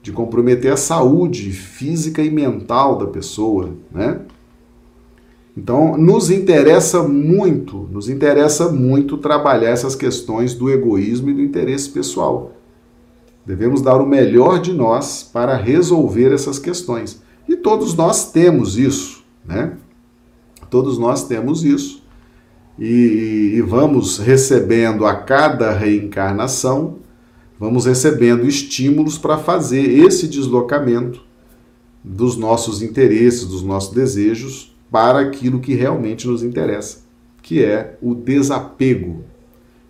[0.00, 4.20] de comprometer a saúde física e mental da pessoa, né?
[5.56, 11.90] Então, nos interessa muito, nos interessa muito trabalhar essas questões do egoísmo e do interesse
[11.90, 12.52] pessoal.
[13.46, 17.22] Devemos dar o melhor de nós para resolver essas questões.
[17.48, 19.76] E todos nós temos isso, né?
[20.70, 22.03] Todos nós temos isso.
[22.78, 26.96] E, e vamos recebendo a cada reencarnação,
[27.58, 31.22] vamos recebendo estímulos para fazer esse deslocamento
[32.02, 36.98] dos nossos interesses, dos nossos desejos para aquilo que realmente nos interessa,
[37.42, 39.24] que é o desapego,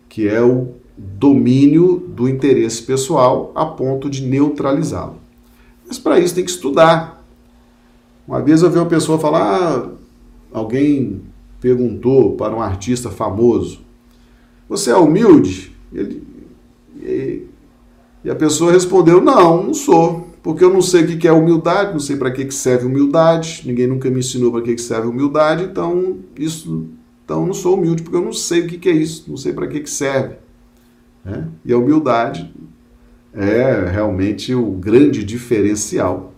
[0.08, 5.16] que é o domínio do interesse pessoal a ponto de neutralizá-lo.
[5.86, 7.24] Mas para isso tem que estudar,
[8.26, 9.88] uma vez eu vi uma pessoa falar, ah,
[10.52, 11.20] alguém
[11.64, 13.80] perguntou para um artista famoso,
[14.68, 15.74] você é humilde?
[15.90, 16.22] Ele,
[17.00, 17.44] e,
[18.22, 21.94] e a pessoa respondeu, não, não sou, porque eu não sei o que é humildade,
[21.94, 26.18] não sei para que serve humildade, ninguém nunca me ensinou para que serve humildade, então
[26.38, 26.86] isso,
[27.24, 29.66] então não sou humilde porque eu não sei o que é isso, não sei para
[29.66, 30.34] que serve.
[31.24, 31.44] É?
[31.64, 32.54] E a humildade
[33.32, 36.34] é realmente o grande diferencial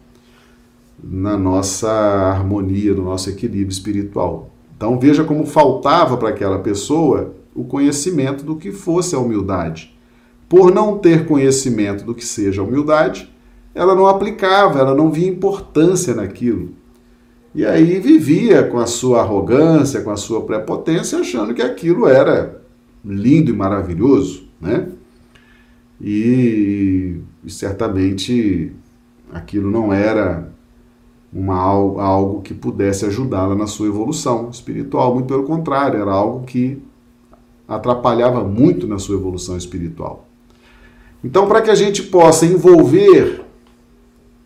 [1.02, 4.52] na nossa harmonia, no nosso equilíbrio espiritual.
[4.76, 9.96] Então veja como faltava para aquela pessoa o conhecimento do que fosse a humildade.
[10.48, 13.32] Por não ter conhecimento do que seja a humildade,
[13.74, 16.70] ela não aplicava, ela não via importância naquilo.
[17.54, 22.60] E aí vivia com a sua arrogância, com a sua prepotência, achando que aquilo era
[23.02, 24.88] lindo e maravilhoso, né?
[25.98, 28.72] E, e certamente
[29.32, 30.52] aquilo não era
[31.32, 35.14] uma, algo que pudesse ajudá-la na sua evolução espiritual.
[35.14, 36.78] Muito pelo contrário, era algo que
[37.68, 40.26] atrapalhava muito na sua evolução espiritual.
[41.22, 43.44] Então, para que a gente possa envolver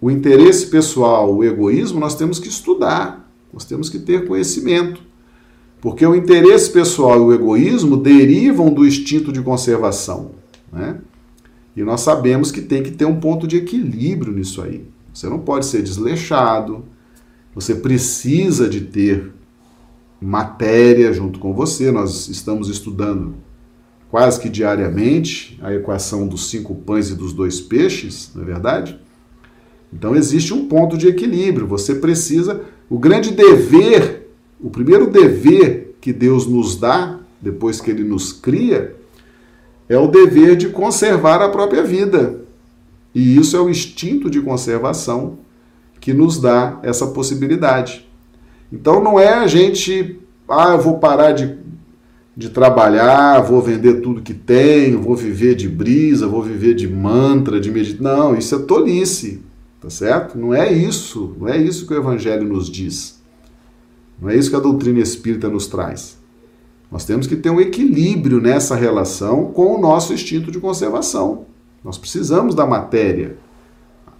[0.00, 5.02] o interesse pessoal, o egoísmo, nós temos que estudar, nós temos que ter conhecimento.
[5.80, 10.32] Porque o interesse pessoal e o egoísmo derivam do instinto de conservação.
[10.72, 10.98] Né?
[11.76, 14.84] E nós sabemos que tem que ter um ponto de equilíbrio nisso aí.
[15.20, 16.83] Você não pode ser desleixado,
[17.54, 19.30] você precisa de ter
[20.18, 21.92] matéria junto com você.
[21.92, 23.35] Nós estamos estudando
[24.11, 28.98] quase que diariamente a equação dos cinco pães e dos dois peixes, não é verdade?
[29.92, 31.66] Então existe um ponto de equilíbrio.
[31.66, 32.62] Você precisa.
[32.88, 34.26] O grande dever,
[34.59, 38.96] o primeiro dever que Deus nos dá, depois que Ele nos cria,
[39.87, 42.40] é o dever de conservar a própria vida.
[43.14, 45.38] E isso é o instinto de conservação
[46.01, 48.09] que nos dá essa possibilidade.
[48.73, 50.18] Então não é a gente,
[50.49, 51.59] ah, eu vou parar de,
[52.37, 57.61] de trabalhar, vou vender tudo que tenho, vou viver de brisa, vou viver de mantra,
[57.61, 58.31] de meditação.
[58.31, 59.42] Não, isso é tolice,
[59.81, 60.38] tá certo?
[60.38, 63.20] Não é isso, não é isso que o Evangelho nos diz.
[64.20, 66.18] Não é isso que a doutrina espírita nos traz.
[66.90, 71.46] Nós temos que ter um equilíbrio nessa relação com o nosso instinto de conservação.
[71.84, 73.36] Nós precisamos da matéria.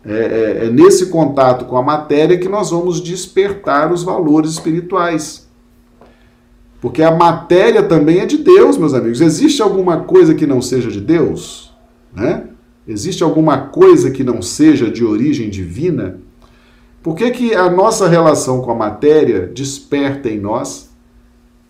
[0.05, 5.47] É, é, é, nesse contato com a matéria que nós vamos despertar os valores espirituais.
[6.81, 9.21] Porque a matéria também é de Deus, meus amigos.
[9.21, 11.71] Existe alguma coisa que não seja de Deus?
[12.15, 12.45] Né?
[12.89, 16.19] Existe alguma coisa que não seja de origem divina?
[17.03, 20.91] Por que, que a nossa relação com a matéria desperta em nós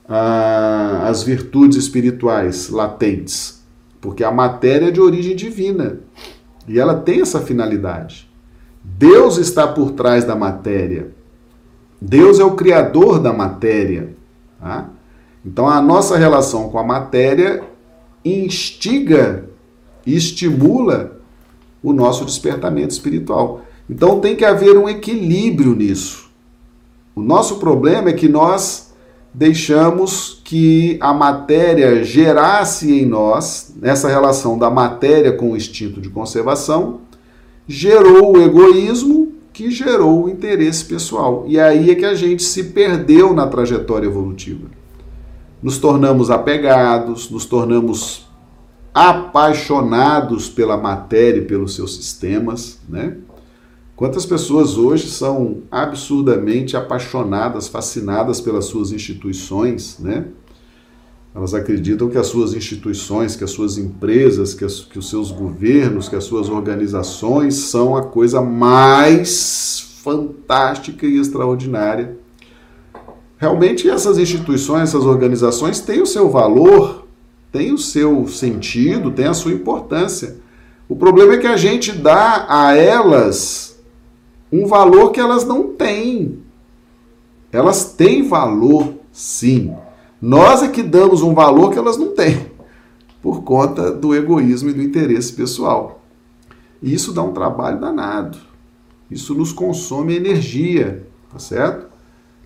[0.09, 3.60] ah, as virtudes espirituais latentes?
[4.01, 6.01] Porque a matéria é de origem divina
[6.67, 8.31] e ela tem essa finalidade.
[8.83, 11.11] Deus está por trás da matéria.
[12.01, 14.15] Deus é o criador da matéria.
[14.59, 14.89] Tá?
[15.45, 17.63] Então a nossa relação com a matéria
[18.25, 19.45] instiga,
[20.07, 21.21] estimula
[21.83, 23.63] o nosso despertamento espiritual.
[23.89, 26.31] Então tem que haver um equilíbrio nisso.
[27.15, 28.95] O nosso problema é que nós
[29.33, 36.11] deixamos que a matéria gerasse em nós, nessa relação da matéria com o instinto de
[36.11, 37.03] conservação,
[37.69, 41.45] gerou o egoísmo que gerou o interesse pessoal.
[41.47, 44.67] E aí é que a gente se perdeu na trajetória evolutiva.
[45.63, 48.29] Nos tornamos apegados, nos tornamos
[48.93, 53.19] apaixonados pela matéria e pelos seus sistemas, né?
[53.95, 60.25] Quantas pessoas hoje são absurdamente apaixonadas, fascinadas pelas suas instituições, né?
[61.35, 65.31] Elas acreditam que as suas instituições, que as suas empresas, que, as, que os seus
[65.31, 72.19] governos, que as suas organizações são a coisa mais fantástica e extraordinária.
[73.38, 77.07] Realmente essas instituições, essas organizações têm o seu valor,
[77.53, 80.37] têm o seu sentido, têm a sua importância.
[80.88, 83.79] O problema é que a gente dá a elas
[84.53, 86.40] um valor que elas não têm.
[87.53, 89.73] Elas têm valor, sim.
[90.21, 92.47] Nós é que damos um valor que elas não têm,
[93.23, 96.03] por conta do egoísmo e do interesse pessoal.
[96.83, 98.39] E isso dá um trabalho danado.
[99.11, 101.87] Isso nos consome energia, tá certo?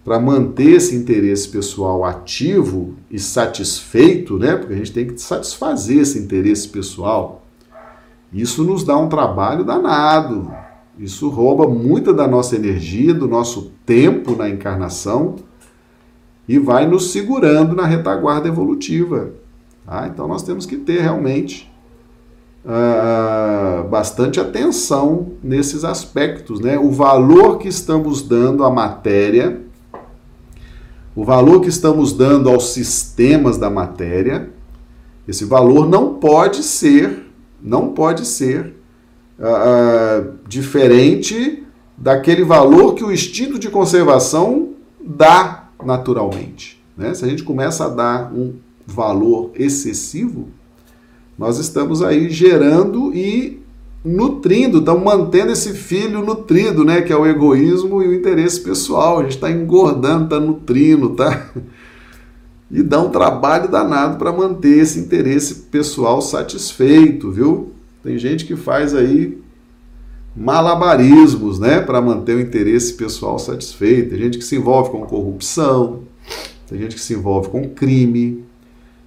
[0.04, 4.56] Para manter esse interesse pessoal ativo e satisfeito, né?
[4.56, 7.44] Porque a gente tem que satisfazer esse interesse pessoal.
[8.32, 10.52] Isso nos dá um trabalho danado,
[10.98, 15.36] isso rouba muita da nossa energia, do nosso tempo na encarnação
[16.48, 19.30] e vai nos segurando na retaguarda evolutiva.
[19.86, 20.08] Tá?
[20.12, 21.72] Então nós temos que ter realmente
[22.64, 26.60] uh, bastante atenção nesses aspectos.
[26.60, 26.78] Né?
[26.78, 29.60] O valor que estamos dando à matéria,
[31.14, 34.50] o valor que estamos dando aos sistemas da matéria,
[35.26, 37.26] esse valor não pode ser,
[37.62, 38.74] não pode ser
[39.38, 41.62] uh, diferente
[41.96, 44.70] daquele valor que o instinto de conservação
[45.00, 46.82] dá naturalmente.
[46.96, 47.14] Né?
[47.14, 48.54] Se a gente começa a dar um
[48.86, 50.48] valor excessivo,
[51.38, 53.62] nós estamos aí gerando e
[54.04, 57.00] nutrindo, estamos mantendo esse filho nutrido, né?
[57.00, 59.18] Que é o egoísmo e o interesse pessoal.
[59.18, 61.50] A gente está engordando, está nutrindo, tá?
[62.70, 67.72] E dá um trabalho danado para manter esse interesse pessoal satisfeito, viu?
[68.02, 69.38] Tem gente que faz aí
[70.36, 74.10] malabarismos, né, para manter o interesse pessoal satisfeito.
[74.10, 76.00] Tem gente que se envolve com corrupção,
[76.66, 78.44] tem gente que se envolve com crime,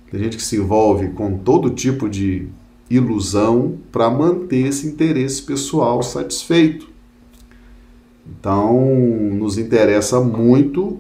[0.09, 2.47] tem gente que se envolve com todo tipo de
[2.89, 6.87] ilusão para manter esse interesse pessoal satisfeito.
[8.25, 8.79] Então,
[9.33, 10.99] nos interessa muito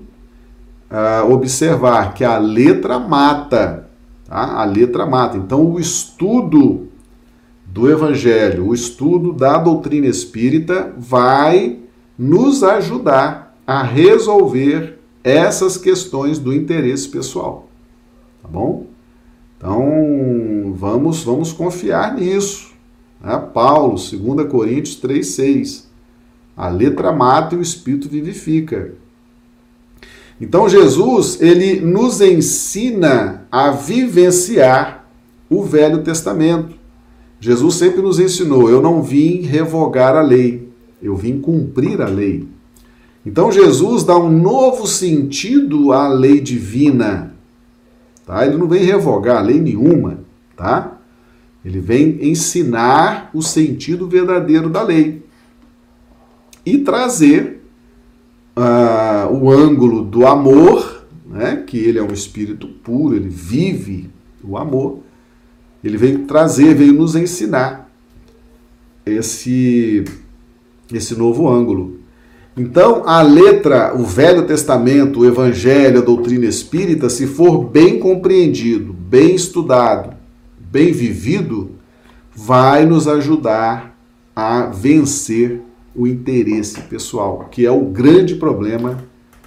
[0.91, 3.89] uh, observar que a letra mata,
[4.25, 4.61] tá?
[4.61, 5.37] A letra mata.
[5.37, 6.86] Então, o estudo
[7.71, 11.79] do Evangelho, o estudo da doutrina espírita vai
[12.17, 17.67] nos ajudar a resolver essas questões do interesse pessoal.
[18.41, 18.87] Tá bom?
[19.57, 22.71] Então, vamos, vamos confiar nisso.
[23.21, 23.37] Né?
[23.53, 25.85] Paulo, 2 Coríntios 3,6.
[26.55, 28.93] A letra mata e o espírito vivifica.
[30.39, 35.07] Então, Jesus, ele nos ensina a vivenciar
[35.49, 36.76] o Velho Testamento.
[37.39, 40.69] Jesus sempre nos ensinou: eu não vim revogar a lei,
[41.01, 42.47] eu vim cumprir a lei.
[43.25, 47.33] Então Jesus dá um novo sentido à lei divina.
[48.25, 48.45] Tá?
[48.45, 50.19] Ele não vem revogar lei nenhuma,
[50.55, 50.97] tá?
[51.63, 55.23] Ele vem ensinar o sentido verdadeiro da lei
[56.65, 57.61] e trazer
[58.57, 61.63] uh, o ângulo do amor, né?
[61.65, 64.09] que ele é um espírito puro, ele vive
[64.43, 64.99] o amor,
[65.87, 67.89] ele veio trazer, veio nos ensinar
[69.05, 70.03] esse,
[70.93, 71.97] esse novo ângulo.
[72.55, 78.91] Então, a letra, o Velho Testamento, o Evangelho, a doutrina espírita, se for bem compreendido,
[78.93, 80.15] bem estudado,
[80.59, 81.71] bem vivido,
[82.35, 83.95] vai nos ajudar
[84.35, 85.61] a vencer
[85.95, 89.03] o interesse pessoal, que é o grande problema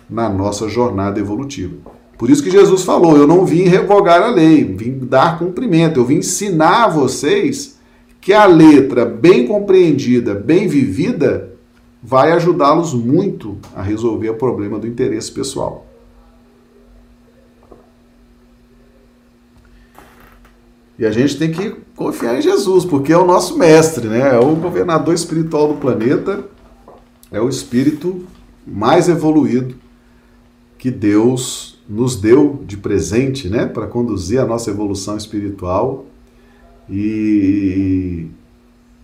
[0.09, 1.77] na nossa jornada evolutiva.
[2.21, 6.05] Por isso que Jesus falou: Eu não vim revogar a lei, vim dar cumprimento, eu
[6.05, 7.81] vim ensinar a vocês
[8.21, 11.55] que a letra bem compreendida, bem vivida,
[12.03, 15.87] vai ajudá-los muito a resolver o problema do interesse pessoal.
[20.99, 24.35] E a gente tem que confiar em Jesus, porque é o nosso mestre, né?
[24.35, 26.45] É o governador espiritual do planeta,
[27.33, 28.27] é o espírito
[28.67, 29.75] mais evoluído
[30.77, 36.07] que Deus nos deu de presente, né, para conduzir a nossa evolução espiritual.
[36.89, 38.29] E,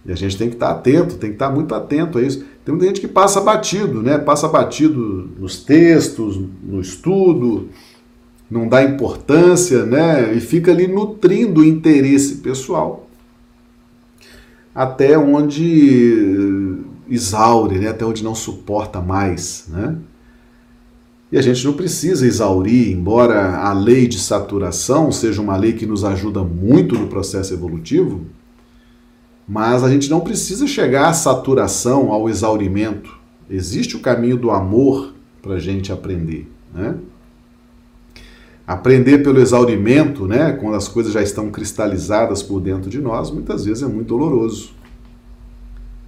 [0.04, 2.44] e, a gente tem que estar atento, tem que estar muito atento a isso.
[2.64, 4.18] Tem muita gente que passa batido, né?
[4.18, 7.68] Passa batido nos textos, no estudo,
[8.50, 10.34] não dá importância, né?
[10.34, 13.08] E fica ali nutrindo o interesse pessoal.
[14.74, 16.76] Até onde
[17.08, 17.88] exaure, né?
[17.88, 19.96] Até onde não suporta mais, né?
[21.30, 25.84] E a gente não precisa exaurir, embora a lei de saturação seja uma lei que
[25.84, 28.24] nos ajuda muito no processo evolutivo,
[29.46, 33.16] mas a gente não precisa chegar à saturação, ao exaurimento.
[33.50, 36.48] Existe o caminho do amor para a gente aprender.
[36.72, 36.96] Né?
[38.66, 43.64] Aprender pelo exaurimento, né, quando as coisas já estão cristalizadas por dentro de nós, muitas
[43.64, 44.70] vezes é muito doloroso.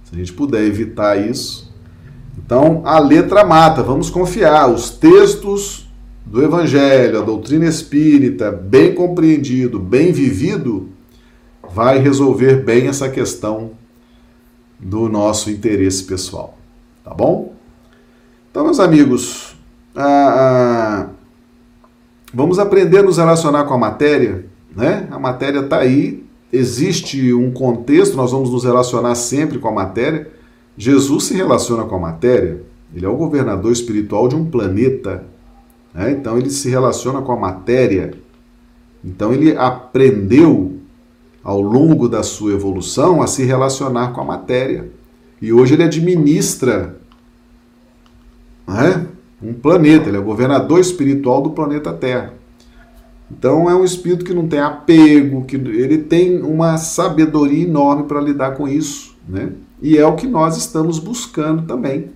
[0.03, 1.68] Se a gente puder evitar isso,
[2.45, 4.69] então, a letra mata, vamos confiar.
[4.71, 5.87] Os textos
[6.25, 10.89] do Evangelho, a doutrina espírita, bem compreendido, bem vivido,
[11.73, 13.71] vai resolver bem essa questão
[14.79, 16.57] do nosso interesse pessoal.
[17.03, 17.53] Tá bom?
[18.49, 19.55] Então, meus amigos,
[19.95, 21.09] ah, ah,
[22.33, 24.45] vamos aprender a nos relacionar com a matéria.
[24.73, 25.07] Né?
[25.11, 26.23] A matéria está aí,
[26.53, 30.38] existe um contexto, nós vamos nos relacionar sempre com a matéria
[30.79, 32.63] Jesus se relaciona com a matéria,
[32.95, 35.25] ele é o governador espiritual de um planeta,
[35.93, 36.11] né?
[36.11, 38.13] então ele se relaciona com a matéria.
[39.03, 40.77] Então ele aprendeu
[41.43, 44.89] ao longo da sua evolução a se relacionar com a matéria.
[45.41, 46.95] E hoje ele administra
[48.65, 49.05] né?
[49.43, 52.35] um planeta, ele é o governador espiritual do planeta Terra.
[53.29, 58.21] Então é um espírito que não tem apego, que ele tem uma sabedoria enorme para
[58.21, 59.51] lidar com isso, né?
[59.81, 62.11] E é o que nós estamos buscando também.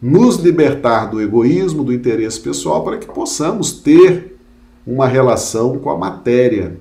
[0.00, 4.36] Nos libertar do egoísmo, do interesse pessoal, para que possamos ter
[4.86, 6.78] uma relação com a matéria.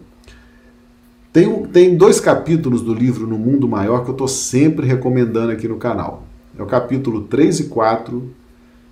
[1.32, 5.68] Tem, tem dois capítulos do livro No Mundo Maior que eu estou sempre recomendando aqui
[5.68, 6.24] no canal.
[6.58, 8.30] É o capítulo 3 e 4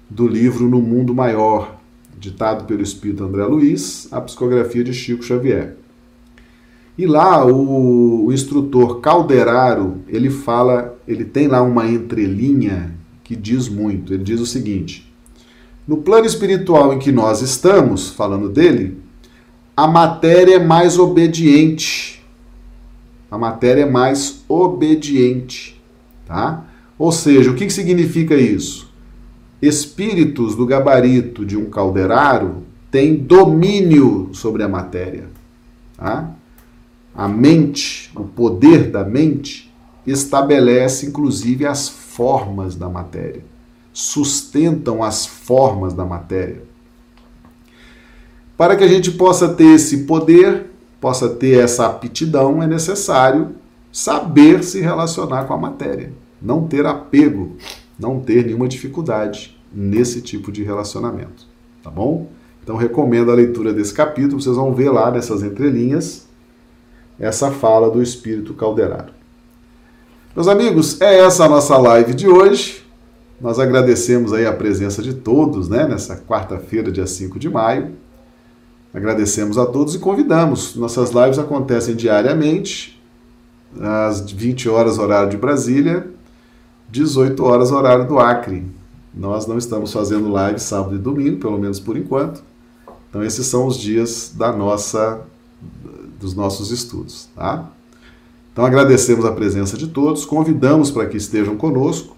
[0.09, 1.77] do livro No Mundo Maior,
[2.17, 5.77] ditado pelo Espírito André Luiz, a psicografia de Chico Xavier.
[7.01, 12.93] E lá o, o instrutor Calderaro, ele fala, ele tem lá uma entrelinha
[13.23, 14.13] que diz muito.
[14.13, 15.11] Ele diz o seguinte:
[15.87, 18.99] No plano espiritual em que nós estamos, falando dele,
[19.75, 22.23] a matéria é mais obediente.
[23.31, 25.81] A matéria é mais obediente,
[26.27, 26.67] tá?
[26.99, 28.93] Ou seja, o que significa isso?
[29.59, 32.57] Espíritos do gabarito de um calderaro
[32.91, 35.29] têm domínio sobre a matéria,
[35.97, 36.35] tá?
[37.13, 39.71] A mente, o poder da mente,
[40.05, 43.43] estabelece inclusive as formas da matéria.
[43.93, 46.63] sustentam as formas da matéria.
[48.55, 50.67] Para que a gente possa ter esse poder,
[51.01, 53.55] possa ter essa aptidão, é necessário
[53.91, 57.57] saber se relacionar com a matéria, não ter apego,
[57.99, 61.45] não ter nenhuma dificuldade nesse tipo de relacionamento,
[61.83, 62.29] tá bom?
[62.63, 66.27] Então recomendo a leitura desse capítulo, vocês vão ver lá nessas entrelinhas
[67.21, 69.13] essa fala do espírito calderaro.
[70.35, 72.83] Meus amigos, é essa a nossa live de hoje.
[73.39, 77.91] Nós agradecemos aí a presença de todos, né, nessa quarta-feira, dia 5 de maio.
[78.93, 80.75] Agradecemos a todos e convidamos.
[80.75, 83.01] Nossas lives acontecem diariamente,
[83.79, 86.07] às 20 horas, horário de Brasília,
[86.89, 88.65] 18 horas, horário do Acre.
[89.13, 92.43] Nós não estamos fazendo live sábado e domingo, pelo menos por enquanto.
[93.09, 95.21] Então, esses são os dias da nossa,
[96.21, 97.27] dos nossos estudos.
[97.35, 97.69] Tá?
[98.53, 102.15] Então, agradecemos a presença de todos, convidamos para que estejam conosco,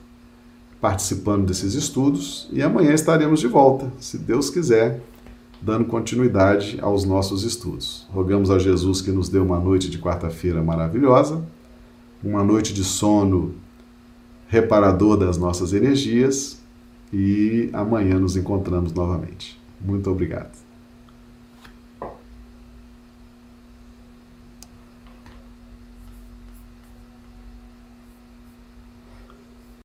[0.82, 5.02] participando desses estudos, e amanhã estaremos de volta, se Deus quiser
[5.62, 8.06] dando continuidade aos nossos estudos.
[8.12, 11.42] Rogamos a Jesus que nos dê uma noite de quarta-feira maravilhosa,
[12.22, 13.56] uma noite de sono
[14.48, 16.60] reparador das nossas energias
[17.14, 19.60] e amanhã nos encontramos novamente.
[19.80, 20.63] Muito obrigado.